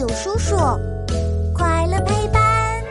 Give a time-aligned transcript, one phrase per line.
[0.00, 0.56] 有叔叔，
[1.54, 2.82] 快乐陪伴。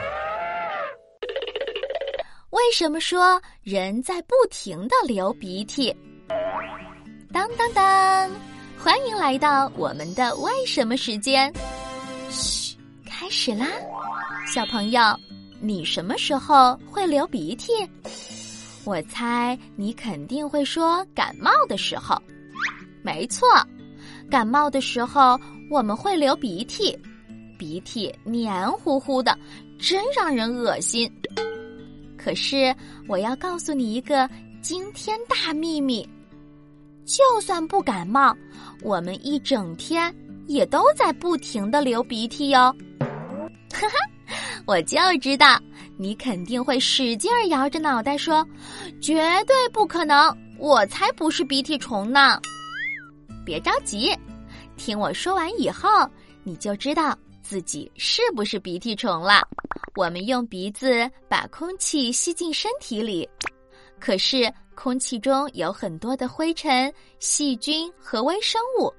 [2.52, 5.92] 为什么说人在不停的流鼻涕？
[7.34, 8.30] 当当当！
[8.78, 11.52] 欢迎来到我们的为什么时间。
[12.30, 12.78] 嘘，
[13.08, 13.66] 开始啦，
[14.46, 15.02] 小朋友，
[15.60, 17.74] 你什么时候会流鼻涕？
[18.86, 22.22] 我猜你肯定会说感冒的时候。
[23.02, 23.48] 没错，
[24.30, 25.40] 感冒的时候
[25.70, 26.98] 我们会流鼻涕，
[27.58, 29.38] 鼻涕黏糊糊的，
[29.80, 31.12] 真让人恶心。
[32.18, 32.76] 可是
[33.08, 34.30] 我要告诉你一个
[34.62, 36.08] 惊天大秘密：
[37.06, 38.36] 就算不感冒，
[38.82, 40.14] 我们一整天
[40.48, 42.76] 也都在不停的流鼻涕哟。
[43.72, 44.34] 哈哈，
[44.66, 45.60] 我就知道
[45.98, 48.46] 你肯定会使劲儿摇着脑袋说
[49.00, 52.40] ：“绝对不可能，我才不是鼻涕虫呢。”
[53.46, 54.12] 别着急，
[54.80, 56.10] 听我说完以后，
[56.42, 59.46] 你就知道自己是不是鼻涕虫了。
[59.96, 63.30] 我们用鼻子把空气吸进身体里，
[64.00, 68.92] 可是空气中有很多的灰尘、细菌和微生物，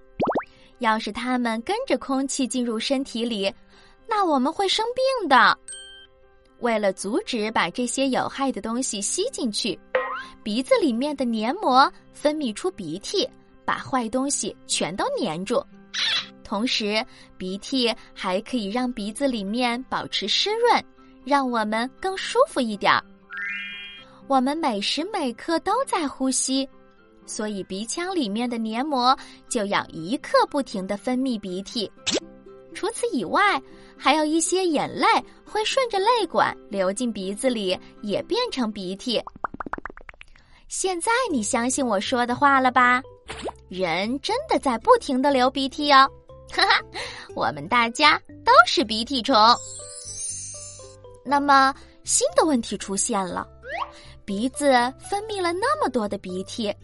[0.80, 3.52] 要是它们跟着空气进入身体里，
[4.06, 5.56] 那我们会生病的。
[6.58, 9.80] 为了阻止把这些有害的东西吸进去，
[10.42, 13.26] 鼻子里面的黏膜分泌出鼻涕。
[13.62, 15.64] 把坏东西全都粘住，
[16.42, 17.05] 同时
[17.38, 20.84] 鼻涕还可以让鼻子里面保持湿润，
[21.24, 23.02] 让我们更舒服一点儿。
[24.27, 26.69] 我们每时每刻都在呼吸，
[27.27, 29.16] 所以鼻腔里面的黏膜
[29.48, 31.91] 就要一刻不停的分泌鼻涕。
[32.75, 33.60] 除此以外，
[33.97, 35.06] 还有一些眼泪
[35.44, 39.20] 会顺着泪管流进鼻子里，也变成鼻涕。
[40.69, 43.02] 现在你相信我说的话了吧？
[43.70, 46.10] 人真的在不停的流鼻涕哦，
[46.52, 46.84] 哈哈，
[47.36, 49.36] 我们大家都是鼻涕虫。
[51.24, 53.46] 那么新的问题出现了，
[54.24, 54.72] 鼻子
[55.08, 56.75] 分泌了那么多的鼻涕，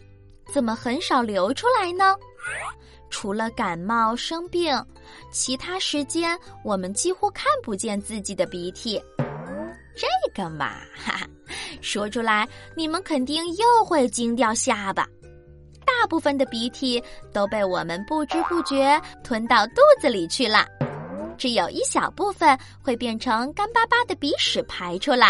[0.53, 2.15] 怎么很少流出来呢？
[3.09, 4.73] 除了感冒生病，
[5.29, 8.97] 其他时间我们几乎看不见自己的鼻涕。
[9.93, 11.27] 这个嘛，哈哈，
[11.81, 15.05] 说出来你们肯定又会惊掉下巴。
[15.99, 17.03] 大部分的鼻涕
[17.33, 20.65] 都被我们不知不觉吞到肚子里去了，
[21.37, 25.29] 只有一小部分会变成干巴巴的鼻屎排出来。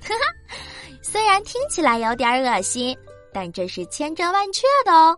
[0.00, 0.54] 哈哈，
[1.02, 2.96] 虽然听起来有点恶心，
[3.34, 5.16] 但这是千真万确的哦。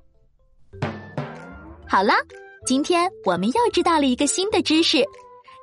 [1.88, 2.14] 好了，
[2.66, 5.04] 今天我们又知道了一个新的知识，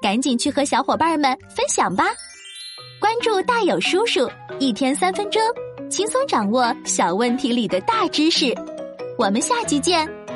[0.01, 2.05] 赶紧去和小伙伴们分享吧！
[2.99, 4.29] 关注大有叔叔，
[4.59, 5.41] 一天三分钟，
[5.89, 8.55] 轻松掌握小问题里的大知识。
[9.17, 10.26] 我们下集见。